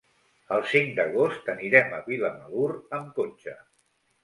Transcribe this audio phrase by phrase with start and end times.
[0.55, 3.57] El cinc d'agost anirem a Vilamalur amb cotxe.